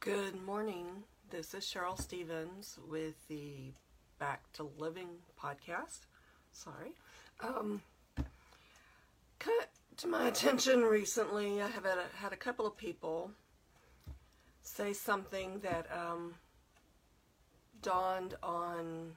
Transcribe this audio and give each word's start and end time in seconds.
Good 0.00 0.42
morning. 0.46 0.86
This 1.28 1.52
is 1.52 1.62
Cheryl 1.62 2.00
Stevens 2.00 2.78
with 2.88 3.28
the 3.28 3.74
Back 4.18 4.50
to 4.54 4.70
Living 4.78 5.10
podcast. 5.38 6.06
Sorry. 6.52 6.92
Um, 7.42 7.82
cut 9.38 9.68
to 9.98 10.06
my 10.06 10.26
attention 10.28 10.84
recently. 10.84 11.60
I 11.60 11.66
have 11.66 11.84
had 11.84 11.98
a, 11.98 12.16
had 12.16 12.32
a 12.32 12.36
couple 12.36 12.66
of 12.66 12.78
people 12.78 13.30
say 14.62 14.94
something 14.94 15.60
that 15.60 15.86
um, 15.94 16.34
dawned 17.82 18.36
on 18.42 19.12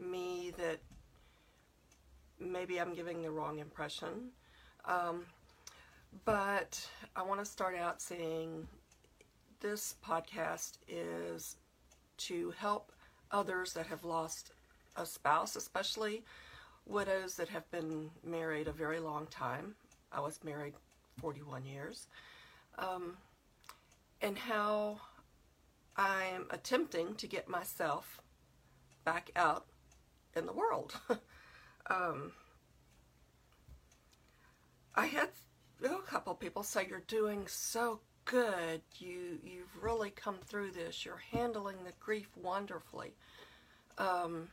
me 0.00 0.50
that 0.56 0.78
maybe 2.40 2.80
I'm 2.80 2.94
giving 2.94 3.20
the 3.20 3.30
wrong 3.30 3.58
impression. 3.58 4.30
Um, 4.86 5.26
but 6.24 6.88
I 7.14 7.22
want 7.22 7.40
to 7.40 7.44
start 7.44 7.76
out 7.76 8.00
saying 8.00 8.66
this 9.60 9.94
podcast 10.04 10.78
is 10.88 11.56
to 12.18 12.52
help 12.58 12.92
others 13.30 13.72
that 13.72 13.86
have 13.86 14.04
lost 14.04 14.52
a 14.96 15.04
spouse, 15.04 15.56
especially 15.56 16.24
widows 16.86 17.34
that 17.36 17.48
have 17.48 17.68
been 17.70 18.10
married 18.24 18.68
a 18.68 18.72
very 18.72 19.00
long 19.00 19.26
time. 19.26 19.74
I 20.12 20.20
was 20.20 20.38
married 20.44 20.74
41 21.20 21.64
years. 21.64 22.06
Um, 22.78 23.16
and 24.20 24.38
how 24.38 25.00
I'm 25.96 26.46
attempting 26.50 27.14
to 27.16 27.26
get 27.26 27.48
myself 27.48 28.20
back 29.04 29.30
out 29.36 29.66
in 30.34 30.46
the 30.46 30.52
world. 30.52 30.94
um, 31.90 32.32
I 34.94 35.06
had 35.06 35.28
a 35.84 35.88
couple 36.06 36.34
people 36.34 36.62
say 36.62 36.86
you're 36.88 37.00
doing 37.00 37.46
so 37.48 38.00
good. 38.26 38.82
You 38.98 39.38
you've 39.42 39.82
really 39.82 40.10
come 40.10 40.36
through 40.44 40.72
this. 40.72 41.04
You're 41.04 41.22
handling 41.32 41.76
the 41.84 41.92
grief 41.98 42.28
wonderfully. 42.36 43.14
Um, 43.96 44.48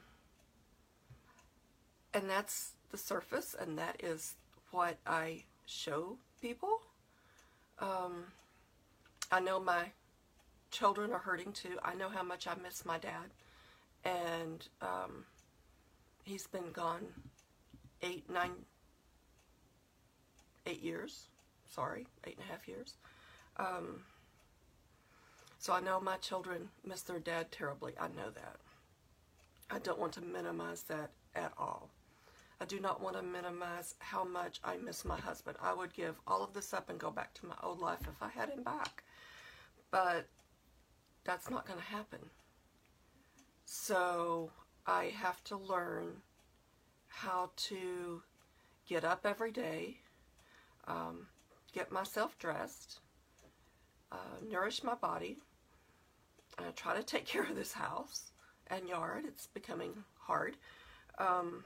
and 2.14 2.30
that's 2.30 2.74
the 2.92 2.98
surface, 2.98 3.56
and 3.60 3.78
that 3.78 4.02
is 4.02 4.36
what 4.72 4.98
I 5.06 5.44
show 5.66 6.18
people. 6.42 6.80
Um, 7.80 8.26
I 9.32 9.40
know 9.40 9.60
my 9.60 9.92
children 10.72 11.12
are 11.12 11.20
hurting 11.20 11.52
too. 11.52 11.78
I 11.84 11.96
know 11.96 12.08
how 12.10 12.24
much 12.24 12.48
I 12.48 12.54
miss 12.64 12.86
my 12.86 12.98
dad, 13.00 13.32
and 14.06 14.66
um, 14.82 15.26
he's 16.24 16.48
been 16.48 16.72
gone 16.72 17.06
eight, 18.02 18.30
nine, 18.30 18.52
eight 20.66 20.82
years. 20.82 21.26
Sorry, 21.74 22.06
eight 22.26 22.38
and 22.38 22.46
a 22.48 22.52
half 22.52 22.68
years. 22.68 22.94
Um, 23.58 24.04
so 25.60 25.74
I 25.74 25.80
know 25.80 26.00
my 26.00 26.18
children 26.18 26.70
miss 26.86 27.02
their 27.02 27.20
dad 27.20 27.52
terribly. 27.52 27.94
I 28.00 28.08
know 28.08 28.30
that. 28.34 28.58
I 29.70 29.80
don't 29.80 30.00
want 30.00 30.14
to 30.14 30.22
minimize 30.22 30.84
that 30.84 31.12
at 31.36 31.54
all. 31.58 31.90
I 32.60 32.66
do 32.66 32.80
not 32.80 33.02
want 33.02 33.16
to 33.16 33.24
minimize 33.24 33.96
how 34.00 34.24
much 34.24 34.60
I 34.64 34.78
miss 34.78 35.04
my 35.04 35.20
husband. 35.20 35.58
I 35.62 35.74
would 35.74 35.94
give 35.94 36.16
all 36.28 36.44
of 36.44 36.54
this 36.54 36.74
up 36.74 36.90
and 36.90 37.00
go 37.00 37.12
back 37.12 37.34
to 37.36 37.46
my 37.46 37.56
old 37.64 37.80
life 37.80 38.02
if 38.02 38.22
I 38.22 38.30
had 38.30 38.50
him 38.50 38.64
back. 38.64 39.04
But 39.92 40.28
that's 41.24 41.50
not 41.50 41.66
going 41.66 41.80
to 41.80 41.86
happen. 41.86 42.20
So 43.66 44.52
I 44.86 45.06
have 45.06 45.44
to 45.46 45.58
learn 45.58 46.22
how 47.08 47.52
to 47.56 48.22
get 48.88 49.04
up 49.04 49.26
every 49.26 49.52
day, 49.52 49.98
um, 50.88 51.28
get 51.72 51.92
myself 51.92 52.38
dressed, 52.38 53.00
uh, 54.14 54.46
nourish 54.50 54.84
my 54.84 54.96
body, 54.96 55.38
try 56.76 56.96
to 56.96 57.04
take 57.04 57.26
care 57.34 57.44
of 57.44 57.56
this 57.56 57.74
house 57.74 58.32
and 58.68 58.88
yard. 58.88 59.26
It's 59.28 59.48
becoming 59.48 59.92
hard. 60.20 60.56
Um, 61.18 61.64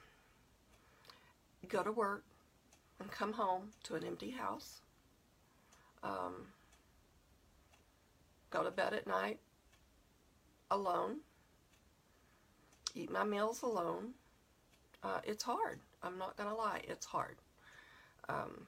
go 1.67 1.83
to 1.83 1.91
work 1.91 2.23
and 2.99 3.11
come 3.11 3.33
home 3.33 3.69
to 3.83 3.95
an 3.95 4.03
empty 4.03 4.31
house. 4.31 4.81
Um, 6.03 6.47
go 8.49 8.63
to 8.63 8.71
bed 8.71 8.93
at 8.93 9.07
night 9.07 9.39
alone. 10.71 11.17
Eat 12.95 13.11
my 13.11 13.23
meals 13.23 13.61
alone. 13.61 14.13
Uh, 15.03 15.19
it's 15.23 15.43
hard. 15.43 15.79
I'm 16.01 16.17
not 16.17 16.35
going 16.37 16.49
to 16.49 16.55
lie. 16.55 16.81
It's 16.87 17.05
hard. 17.05 17.35
Um, 18.29 18.67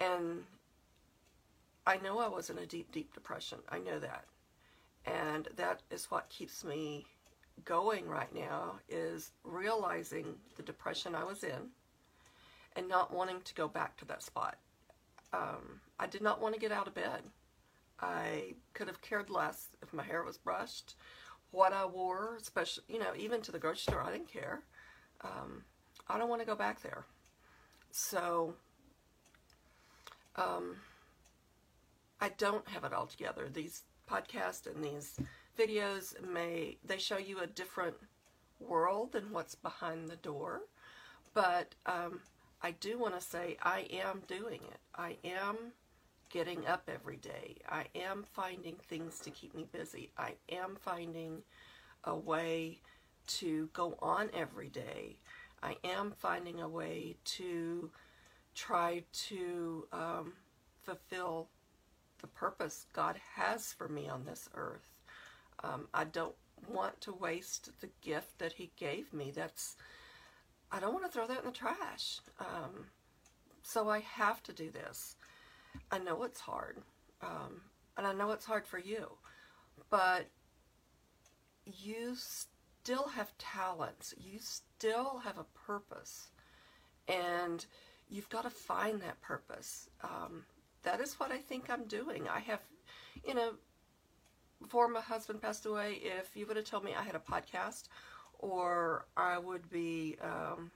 and 0.00 0.42
I 1.86 1.96
know 1.98 2.18
I 2.18 2.28
was 2.28 2.50
in 2.50 2.58
a 2.58 2.66
deep, 2.66 2.92
deep 2.92 3.14
depression. 3.14 3.58
I 3.68 3.78
know 3.78 3.98
that. 3.98 4.24
And 5.06 5.48
that 5.56 5.82
is 5.90 6.10
what 6.10 6.28
keeps 6.28 6.64
me 6.64 7.06
going 7.64 8.06
right 8.06 8.32
now 8.34 8.74
is 8.88 9.32
realizing 9.44 10.34
the 10.56 10.62
depression 10.62 11.14
I 11.14 11.24
was 11.24 11.42
in 11.42 11.70
and 12.76 12.88
not 12.88 13.12
wanting 13.12 13.40
to 13.42 13.54
go 13.54 13.68
back 13.68 13.96
to 13.98 14.04
that 14.06 14.22
spot. 14.22 14.56
Um, 15.32 15.80
I 15.98 16.06
did 16.06 16.22
not 16.22 16.40
want 16.40 16.54
to 16.54 16.60
get 16.60 16.72
out 16.72 16.86
of 16.86 16.94
bed. 16.94 17.22
I 18.00 18.54
could 18.72 18.86
have 18.88 19.02
cared 19.02 19.30
less 19.30 19.68
if 19.82 19.92
my 19.92 20.02
hair 20.02 20.22
was 20.22 20.38
brushed, 20.38 20.94
what 21.50 21.72
I 21.72 21.84
wore, 21.84 22.36
especially, 22.40 22.84
you 22.88 22.98
know, 22.98 23.12
even 23.16 23.42
to 23.42 23.52
the 23.52 23.58
grocery 23.58 23.92
store, 23.92 24.02
I 24.02 24.12
didn't 24.12 24.32
care. 24.32 24.62
Um, 25.22 25.64
I 26.08 26.18
don't 26.18 26.28
want 26.28 26.40
to 26.40 26.46
go 26.46 26.54
back 26.54 26.82
there. 26.82 27.04
So, 27.90 28.54
um, 30.36 30.76
I 32.20 32.30
don't 32.30 32.68
have 32.68 32.84
it 32.84 32.92
all 32.92 33.06
together. 33.06 33.48
These 33.52 33.82
podcasts 34.10 34.66
and 34.66 34.84
these 34.84 35.18
videos 35.58 36.14
may 36.26 36.76
they 36.84 36.98
show 36.98 37.18
you 37.18 37.40
a 37.40 37.46
different 37.46 37.96
world 38.58 39.12
than 39.12 39.32
what's 39.32 39.54
behind 39.54 40.08
the 40.08 40.16
door, 40.16 40.62
but 41.32 41.74
um, 41.86 42.20
I 42.62 42.72
do 42.72 42.98
want 42.98 43.18
to 43.18 43.26
say 43.26 43.56
I 43.62 43.86
am 43.90 44.22
doing 44.26 44.60
it. 44.70 44.80
I 44.94 45.16
am 45.24 45.56
getting 46.28 46.66
up 46.66 46.88
every 46.88 47.16
day. 47.16 47.56
I 47.68 47.86
am 47.94 48.24
finding 48.32 48.76
things 48.88 49.18
to 49.20 49.30
keep 49.30 49.54
me 49.54 49.66
busy. 49.72 50.10
I 50.16 50.34
am 50.50 50.76
finding 50.80 51.42
a 52.04 52.14
way 52.14 52.80
to 53.26 53.68
go 53.72 53.96
on 54.00 54.30
every 54.34 54.68
day. 54.68 55.18
I 55.62 55.76
am 55.84 56.12
finding 56.18 56.60
a 56.60 56.68
way 56.68 57.16
to 57.24 57.90
try 58.54 59.04
to 59.28 59.86
um, 59.92 60.32
fulfill 60.82 61.48
the 62.20 62.26
purpose 62.28 62.86
God 62.92 63.16
has 63.34 63.72
for 63.72 63.88
me 63.88 64.08
on 64.08 64.24
this 64.24 64.48
earth. 64.54 64.88
Um, 65.62 65.88
I 65.92 66.04
don't 66.04 66.34
want 66.68 67.00
to 67.02 67.12
waste 67.12 67.70
the 67.80 67.90
gift 68.02 68.38
that 68.38 68.52
He 68.52 68.70
gave 68.76 69.12
me. 69.12 69.32
That's 69.34 69.76
I 70.72 70.78
don't 70.78 70.92
want 70.92 71.04
to 71.04 71.10
throw 71.10 71.26
that 71.26 71.40
in 71.40 71.46
the 71.46 71.52
trash. 71.52 72.20
Um, 72.38 72.86
so 73.62 73.88
I 73.88 74.00
have 74.00 74.42
to 74.44 74.52
do 74.52 74.70
this. 74.70 75.16
I 75.90 75.98
know 75.98 76.22
it's 76.24 76.40
hard, 76.40 76.78
um, 77.22 77.60
and 77.96 78.06
I 78.06 78.12
know 78.12 78.32
it's 78.32 78.44
hard 78.44 78.66
for 78.66 78.78
you, 78.78 79.08
but 79.88 80.26
you 81.64 82.16
still 82.16 83.08
have 83.08 83.36
talents. 83.38 84.14
You 84.18 84.38
still 84.40 85.18
have 85.24 85.38
a 85.38 85.46
purpose, 85.66 86.30
and 87.08 87.64
you've 88.08 88.28
got 88.28 88.42
to 88.42 88.50
find 88.50 89.00
that 89.02 89.20
purpose. 89.20 89.88
Um, 90.02 90.44
that 90.82 91.00
is 91.00 91.14
what 91.14 91.30
I 91.30 91.38
think 91.38 91.68
I'm 91.68 91.84
doing. 91.84 92.28
I 92.28 92.40
have, 92.40 92.60
you 93.26 93.34
know, 93.34 93.52
before 94.60 94.88
my 94.88 95.00
husband 95.00 95.40
passed 95.42 95.66
away, 95.66 96.00
if 96.02 96.36
you 96.36 96.46
would 96.46 96.56
have 96.56 96.66
told 96.66 96.84
me 96.84 96.94
I 96.94 97.02
had 97.02 97.14
a 97.14 97.18
podcast 97.18 97.88
or 98.38 99.06
I 99.16 99.38
would 99.38 99.68
be 99.70 100.16
um, 100.22 100.70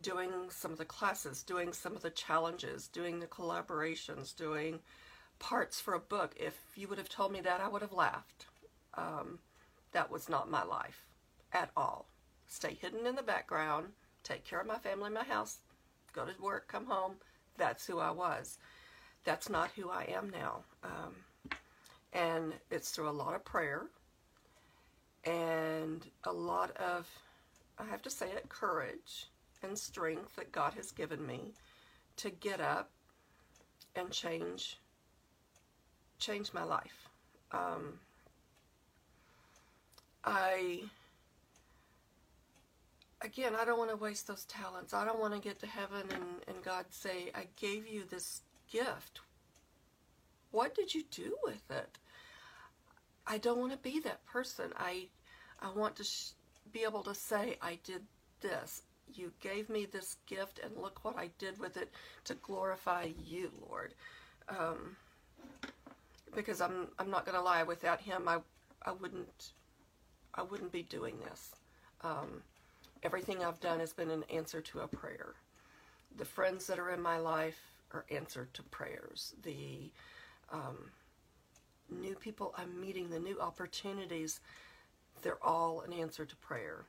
doing 0.00 0.30
some 0.50 0.72
of 0.72 0.78
the 0.78 0.84
classes, 0.84 1.42
doing 1.42 1.72
some 1.72 1.96
of 1.96 2.02
the 2.02 2.10
challenges, 2.10 2.88
doing 2.88 3.20
the 3.20 3.26
collaborations, 3.26 4.34
doing 4.36 4.80
parts 5.38 5.80
for 5.80 5.94
a 5.94 6.00
book, 6.00 6.34
if 6.38 6.56
you 6.76 6.86
would 6.88 6.98
have 6.98 7.08
told 7.08 7.32
me 7.32 7.40
that, 7.40 7.60
I 7.60 7.68
would 7.68 7.82
have 7.82 7.92
laughed. 7.92 8.46
Um, 8.94 9.38
that 9.92 10.10
was 10.10 10.28
not 10.28 10.50
my 10.50 10.62
life 10.62 11.06
at 11.52 11.70
all. 11.76 12.06
Stay 12.46 12.74
hidden 12.74 13.06
in 13.06 13.16
the 13.16 13.22
background, 13.22 13.88
take 14.22 14.44
care 14.44 14.60
of 14.60 14.66
my 14.66 14.78
family, 14.78 15.10
my 15.10 15.24
house, 15.24 15.58
go 16.12 16.24
to 16.24 16.42
work, 16.42 16.68
come 16.68 16.86
home. 16.86 17.14
That's 17.56 17.86
who 17.86 17.98
I 17.98 18.10
was 18.10 18.58
that's 19.24 19.48
not 19.48 19.70
who 19.76 19.90
I 19.90 20.04
am 20.14 20.30
now. 20.30 20.60
Um, 20.84 21.14
and 22.12 22.54
it's 22.70 22.90
through 22.90 23.08
a 23.08 23.12
lot 23.12 23.34
of 23.34 23.44
prayer 23.44 23.86
and 25.24 26.04
a 26.24 26.32
lot 26.32 26.76
of, 26.76 27.06
I 27.78 27.84
have 27.84 28.02
to 28.02 28.10
say 28.10 28.30
it, 28.30 28.48
courage 28.48 29.26
and 29.62 29.78
strength 29.78 30.36
that 30.36 30.52
God 30.52 30.74
has 30.74 30.90
given 30.90 31.26
me 31.26 31.52
to 32.16 32.30
get 32.30 32.60
up 32.60 32.90
and 33.96 34.10
change 34.10 34.78
change 36.18 36.52
my 36.52 36.62
life. 36.62 37.08
Um, 37.50 37.94
I 40.24 40.82
again, 43.22 43.54
I 43.58 43.64
don't 43.64 43.78
want 43.78 43.90
to 43.90 43.96
waste 43.96 44.26
those 44.26 44.44
talents. 44.44 44.94
I 44.94 45.04
don't 45.04 45.18
want 45.18 45.34
to 45.34 45.40
get 45.40 45.58
to 45.60 45.66
heaven 45.66 46.06
and, 46.12 46.24
and 46.46 46.64
God 46.64 46.86
say, 46.90 47.30
I 47.34 47.46
gave 47.56 47.86
you 47.86 48.04
this 48.08 48.42
gift. 48.70 49.20
What 50.50 50.74
did 50.74 50.94
you 50.94 51.04
do 51.10 51.36
with 51.44 51.70
it? 51.70 51.98
I 53.26 53.38
don't 53.38 53.58
want 53.58 53.72
to 53.72 53.78
be 53.78 54.00
that 54.00 54.24
person. 54.26 54.72
I 54.76 55.06
I 55.60 55.70
want 55.70 55.96
to 55.96 56.04
sh- 56.04 56.30
be 56.72 56.82
able 56.84 57.02
to 57.04 57.14
say 57.14 57.56
I 57.60 57.78
did 57.84 58.02
this. 58.40 58.82
You 59.12 59.32
gave 59.40 59.68
me 59.68 59.86
this 59.86 60.16
gift, 60.26 60.60
and 60.62 60.76
look 60.76 61.04
what 61.04 61.16
I 61.16 61.30
did 61.38 61.58
with 61.58 61.76
it 61.76 61.90
to 62.24 62.34
glorify 62.34 63.08
you, 63.24 63.50
Lord. 63.68 63.94
Um, 64.48 64.96
because 66.34 66.60
I'm 66.60 66.88
I'm 66.98 67.10
not 67.10 67.24
going 67.24 67.36
to 67.36 67.42
lie. 67.42 67.62
Without 67.62 68.00
Him, 68.00 68.28
I 68.28 68.38
I 68.84 68.92
wouldn't 68.92 69.52
I 70.34 70.42
wouldn't 70.42 70.72
be 70.72 70.82
doing 70.82 71.18
this. 71.28 71.50
Um, 72.02 72.42
everything 73.02 73.44
I've 73.44 73.60
done 73.60 73.80
has 73.80 73.92
been 73.92 74.10
an 74.10 74.24
answer 74.32 74.60
to 74.60 74.80
a 74.80 74.88
prayer. 74.88 75.34
The 76.16 76.24
friends 76.24 76.66
that 76.66 76.78
are 76.78 76.90
in 76.90 77.00
my 77.00 77.18
life 77.18 77.60
are 77.92 78.04
answer 78.10 78.48
to 78.52 78.62
prayers. 78.64 79.34
The 79.42 79.90
um, 80.52 80.90
new 81.90 82.14
people 82.14 82.54
I'm 82.56 82.80
meeting, 82.80 83.10
the 83.10 83.18
new 83.18 83.40
opportunities, 83.40 84.40
they're 85.22 85.42
all 85.44 85.82
an 85.82 85.92
answer 85.92 86.24
to 86.24 86.36
prayer. 86.36 86.84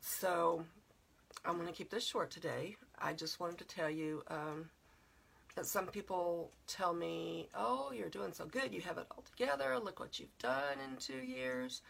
So 0.00 0.64
I'm 1.44 1.54
going 1.54 1.66
to 1.66 1.72
keep 1.72 1.90
this 1.90 2.06
short 2.06 2.30
today. 2.30 2.76
I 2.98 3.12
just 3.12 3.40
wanted 3.40 3.58
to 3.58 3.64
tell 3.64 3.90
you 3.90 4.22
um, 4.28 4.70
that 5.54 5.66
some 5.66 5.86
people 5.86 6.50
tell 6.66 6.94
me, 6.94 7.48
oh, 7.54 7.92
you're 7.94 8.08
doing 8.08 8.32
so 8.32 8.46
good. 8.46 8.72
You 8.72 8.80
have 8.82 8.98
it 8.98 9.06
all 9.10 9.24
together. 9.36 9.78
Look 9.78 10.00
what 10.00 10.18
you've 10.18 10.38
done 10.38 10.78
in 10.88 10.96
two 10.98 11.24
years. 11.24 11.82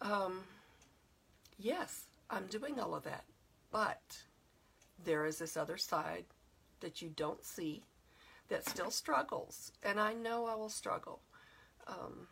Um, 0.00 0.40
yes, 1.58 2.06
I'm 2.30 2.46
doing 2.46 2.78
all 2.80 2.94
of 2.94 3.04
that. 3.04 3.24
But 3.70 4.18
there 5.04 5.26
is 5.26 5.38
this 5.38 5.56
other 5.56 5.76
side 5.76 6.24
that 6.80 7.02
you 7.02 7.08
don't 7.08 7.44
see 7.44 7.82
that 8.48 8.68
still 8.68 8.90
struggles. 8.90 9.72
And 9.82 9.98
I 10.00 10.12
know 10.12 10.46
I 10.46 10.54
will 10.54 10.68
struggle 10.68 11.20
um, 11.86 12.28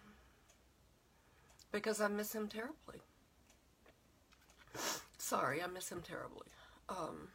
because 1.72 2.00
I 2.00 2.08
miss 2.08 2.34
him 2.34 2.48
terribly. 2.48 3.00
Sorry, 5.18 5.62
I 5.62 5.66
miss 5.66 5.90
him 5.90 6.02
terribly. 6.02 6.46
Um, 6.88 7.28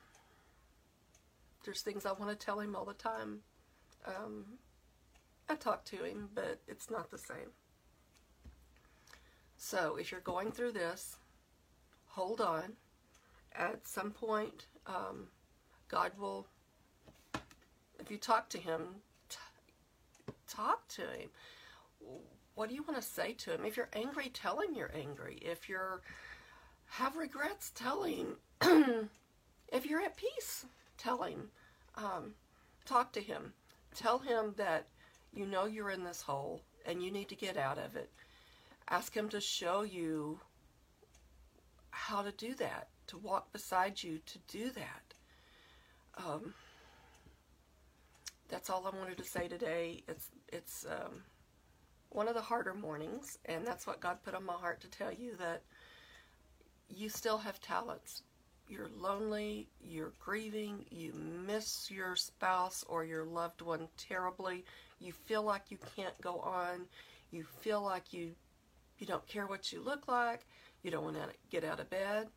there's 1.65 1.81
things 1.81 2.05
I 2.05 2.11
want 2.13 2.29
to 2.29 2.45
tell 2.45 2.59
him 2.59 2.75
all 2.75 2.85
the 2.85 2.93
time. 2.93 3.39
Um, 4.05 4.45
I 5.49 5.55
talk 5.55 5.83
to 5.85 6.03
him, 6.03 6.29
but 6.33 6.59
it's 6.67 6.89
not 6.89 7.09
the 7.11 7.17
same. 7.17 7.51
So 9.57 9.97
if 9.97 10.11
you're 10.11 10.21
going 10.21 10.51
through 10.51 10.71
this, 10.71 11.17
hold 12.07 12.39
on. 12.39 12.73
At 13.53 13.87
some 13.87 14.11
point, 14.11 14.67
um, 14.87 15.27
God 15.89 16.11
will, 16.17 16.47
if 17.99 18.09
you 18.09 18.17
talk 18.17 18.49
to 18.49 18.57
Him, 18.57 18.81
t- 19.29 19.37
talk 20.47 20.87
to 20.89 21.01
Him. 21.01 21.29
What 22.55 22.69
do 22.69 22.75
you 22.75 22.83
want 22.83 22.95
to 23.01 23.07
say 23.07 23.33
to 23.33 23.53
Him? 23.53 23.65
If 23.65 23.77
you're 23.77 23.89
angry, 23.93 24.29
tell 24.33 24.59
Him 24.59 24.73
you're 24.73 24.91
angry. 24.95 25.39
If 25.41 25.69
you're 25.69 26.01
have 26.89 27.15
regrets, 27.15 27.71
tell 27.75 28.03
Him. 28.03 28.35
if 29.71 29.85
you're 29.85 30.01
at 30.01 30.17
peace, 30.17 30.65
tell 30.97 31.23
Him. 31.23 31.49
Um, 31.95 32.33
talk 32.85 33.11
to 33.13 33.21
Him. 33.21 33.53
Tell 33.95 34.19
Him 34.19 34.53
that 34.57 34.87
you 35.33 35.45
know 35.45 35.65
you're 35.65 35.91
in 35.91 36.03
this 36.03 36.21
hole 36.21 36.61
and 36.85 37.03
you 37.03 37.11
need 37.11 37.29
to 37.29 37.35
get 37.35 37.57
out 37.57 37.77
of 37.77 37.95
it. 37.95 38.09
Ask 38.89 39.15
Him 39.15 39.29
to 39.29 39.39
show 39.39 39.83
you 39.83 40.39
how 41.91 42.21
to 42.21 42.31
do 42.31 42.55
that, 42.55 42.87
to 43.07 43.17
walk 43.17 43.51
beside 43.51 44.01
you 44.01 44.19
to 44.25 44.39
do 44.47 44.71
that. 44.71 45.13
Um, 46.17 46.53
that's 48.49 48.69
all 48.69 48.85
I 48.91 48.97
wanted 48.97 49.17
to 49.17 49.23
say 49.23 49.47
today. 49.47 50.03
It's 50.07 50.29
it's 50.51 50.85
um, 50.89 51.23
one 52.09 52.27
of 52.27 52.33
the 52.33 52.41
harder 52.41 52.73
mornings, 52.73 53.37
and 53.45 53.65
that's 53.65 53.87
what 53.87 54.01
God 54.01 54.17
put 54.23 54.35
on 54.35 54.45
my 54.45 54.53
heart 54.53 54.81
to 54.81 54.89
tell 54.89 55.11
you 55.11 55.35
that 55.37 55.61
you 56.89 57.09
still 57.09 57.37
have 57.37 57.61
talents. 57.61 58.23
You're 58.67 58.89
lonely, 58.99 59.67
you're 59.81 60.13
grieving, 60.19 60.85
you 60.91 61.13
miss 61.13 61.89
your 61.89 62.15
spouse 62.15 62.83
or 62.87 63.03
your 63.03 63.25
loved 63.25 63.61
one 63.61 63.87
terribly. 63.97 64.63
You 64.99 65.11
feel 65.11 65.41
like 65.41 65.63
you 65.69 65.77
can't 65.95 66.19
go 66.21 66.39
on. 66.39 66.85
You 67.31 67.45
feel 67.61 67.81
like 67.81 68.13
you 68.13 68.31
you 68.99 69.07
don't 69.07 69.25
care 69.27 69.47
what 69.47 69.71
you 69.71 69.81
look 69.81 70.07
like. 70.07 70.45
You 70.83 70.91
don't 70.91 71.03
want 71.03 71.15
to 71.15 71.29
get 71.49 71.63
out 71.63 71.79
of 71.79 71.89
bed. 71.89 72.27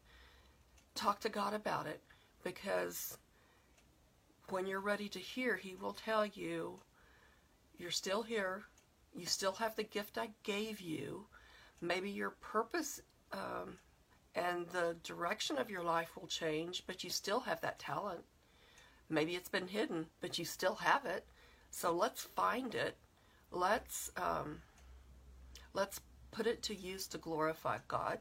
Talk 0.95 1.21
to 1.21 1.29
God 1.29 1.55
about 1.55 1.87
it 1.87 2.01
because 2.45 3.19
when 4.53 4.67
you're 4.67 4.81
ready 4.81 5.09
to 5.09 5.19
hear, 5.19 5.57
He 5.57 5.75
will 5.75 5.95
tell 5.95 6.27
you 6.27 6.79
you're 7.79 7.91
still 7.91 8.23
here. 8.23 8.65
You 9.15 9.25
still 9.27 9.53
have 9.53 9.75
the 9.77 9.83
gift 9.83 10.19
I 10.19 10.31
gave 10.43 10.81
you. 10.81 11.27
Maybe 11.81 12.11
your 12.11 12.31
purpose 12.31 13.01
um, 13.33 13.79
and 14.35 14.69
the 14.69 14.97
direction 15.03 15.59
of 15.59 15.71
your 15.71 15.83
life 15.83 16.11
will 16.17 16.29
change, 16.29 16.85
but 16.87 17.03
you 17.03 17.11
still 17.11 17.41
have 17.41 17.63
that 17.63 17.79
talent. 17.79 18.21
Maybe 19.09 19.35
it's 19.35 19.49
been 19.49 19.69
hidden, 19.69 20.07
but 20.21 20.39
you 20.39 20.45
still 20.45 20.77
have 20.77 21.07
it. 21.07 21.27
So 21.71 21.93
let's 21.93 22.23
find 22.23 22.75
it. 22.75 22.97
Let's 23.51 24.11
um, 24.17 24.61
let's 25.73 26.01
put 26.31 26.47
it 26.47 26.63
to 26.65 26.75
use 26.75 27.07
to 27.09 27.19
glorify 27.19 27.79
God 27.89 28.19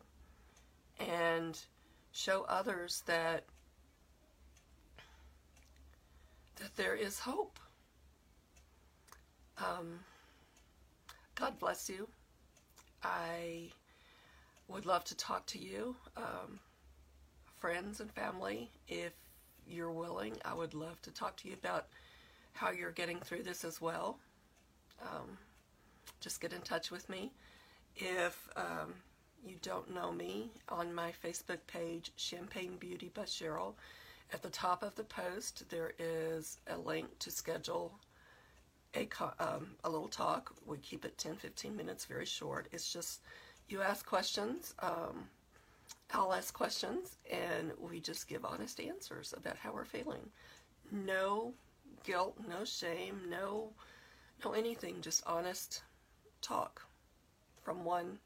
and 1.00 1.60
show 2.14 2.46
others 2.48 3.04
that 3.06 3.44
that 6.62 6.76
there 6.76 6.96
is 6.96 7.20
hope. 7.20 7.60
Um, 9.58 10.00
God 11.36 11.58
bless 11.60 11.90
you. 11.90 12.08
I 13.04 13.70
would 14.68 14.86
love 14.86 15.04
to 15.06 15.16
talk 15.16 15.46
to 15.48 15.60
you, 15.60 15.96
um, 16.16 16.60
friends 17.60 18.00
and 18.00 18.12
family, 18.12 18.70
if 18.88 19.14
you're 19.68 19.92
willing. 19.92 20.38
I 20.46 20.54
would 20.54 20.74
love 20.74 21.02
to 21.02 21.12
talk 21.12 21.36
to 21.38 21.48
you 21.48 21.56
about 21.56 21.88
how 22.54 22.72
you're 22.72 22.92
getting 22.92 23.20
through 23.20 23.44
this 23.44 23.64
as 23.64 23.82
well. 23.82 24.20
Um, 25.02 25.38
just 26.20 26.42
get 26.42 26.54
in 26.54 26.62
touch 26.62 26.92
with 26.92 27.10
me. 27.10 27.32
If 27.96 28.48
um, 28.56 28.94
you 29.44 29.56
don't 29.64 29.94
know 29.94 30.12
me, 30.12 30.52
on 30.70 30.94
my 30.94 31.12
Facebook 31.24 31.60
page, 31.66 32.12
Champagne 32.18 32.78
Beauty 32.80 33.10
by 33.14 33.24
Cheryl, 33.24 33.74
at 34.34 34.42
the 34.42 34.50
top 34.50 34.84
of 34.84 34.96
the 34.96 35.04
post 35.04 35.70
there 35.70 35.94
is 36.00 36.58
a 36.68 36.78
link 36.78 37.08
to 37.20 37.32
schedule 37.32 38.00
a, 38.96 39.08
um, 39.40 39.72
a 39.84 39.90
little 39.90 40.08
talk. 40.08 40.54
We 40.66 40.78
keep 40.78 41.06
it 41.06 41.18
10 41.18 41.36
15 41.36 41.76
minutes, 41.76 42.06
very 42.06 42.26
short. 42.26 42.68
It's 42.72 42.92
just 42.92 43.22
you 43.70 43.82
ask 43.82 44.06
questions, 44.06 44.74
um, 44.80 45.28
I'll 46.14 46.34
ask 46.34 46.54
questions, 46.54 47.18
and 47.32 47.72
we 47.80 48.02
just 48.02 48.28
give 48.28 48.44
honest 48.44 48.82
answers 48.82 49.34
about 49.36 49.56
how 49.56 49.74
we're 49.74 49.86
feeling. 49.86 50.30
No 50.92 51.54
guilt, 52.04 52.38
no 52.50 52.66
shame, 52.66 53.22
no 53.30 53.72
no 54.44 54.54
anything, 54.54 55.02
just 55.02 55.24
honest 55.28 55.84
talk 56.42 56.82
from 57.62 57.86
one 57.86 58.18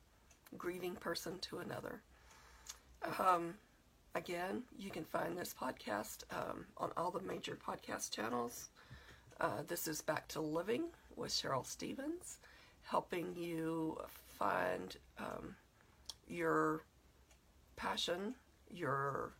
grieving 0.57 0.95
person 0.95 1.37
to 1.39 1.59
another. 1.59 2.01
Um, 3.19 3.55
again, 4.15 4.63
you 4.77 4.89
can 4.89 5.03
find 5.03 5.37
this 5.37 5.53
podcast 5.53 6.23
um, 6.31 6.65
on 6.77 6.91
all 6.97 7.11
the 7.11 7.21
major 7.21 7.57
podcast 7.67 8.11
channels. 8.11 8.69
Uh, 9.39 9.61
this 9.67 9.87
is 9.87 10.01
Back 10.01 10.27
to 10.29 10.41
Living 10.41 10.85
with 11.17 11.31
Cheryl 11.31 11.65
Stevens, 11.65 12.37
helping 12.83 13.35
you 13.35 13.99
find 14.39 14.95
um, 15.19 15.55
your 16.27 16.83
passion, 17.75 18.33
your 18.73 19.33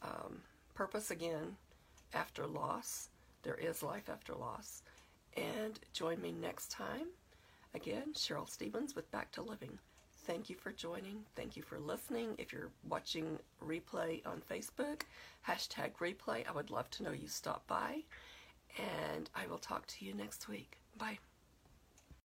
um, 0.00 0.40
purpose 0.74 1.10
again 1.10 1.56
after 2.14 2.46
loss. 2.46 3.08
There 3.42 3.56
is 3.56 3.82
life 3.82 4.08
after 4.08 4.34
loss. 4.34 4.82
And 5.36 5.78
join 5.92 6.20
me 6.22 6.32
next 6.32 6.70
time. 6.70 7.08
Again, 7.74 8.12
Cheryl 8.14 8.48
Stevens 8.48 8.94
with 8.94 9.10
Back 9.10 9.32
to 9.32 9.42
Living. 9.42 9.78
Thank 10.24 10.48
you 10.48 10.56
for 10.56 10.70
joining. 10.72 11.24
Thank 11.34 11.56
you 11.56 11.62
for 11.62 11.78
listening. 11.78 12.34
If 12.38 12.52
you're 12.52 12.70
watching 12.88 13.38
replay 13.64 14.24
on 14.26 14.40
Facebook, 14.48 15.02
hashtag 15.48 15.94
replay. 16.00 16.46
I 16.48 16.52
would 16.52 16.70
love 16.70 16.88
to 16.90 17.02
know 17.02 17.10
you 17.10 17.26
stop 17.26 17.66
by. 17.66 18.02
And 18.78 19.28
I 19.34 19.46
will 19.48 19.58
talk 19.58 19.86
to 19.88 20.04
you 20.04 20.14
next 20.14 20.48
week. 20.48 20.78
Bye. 20.96 21.18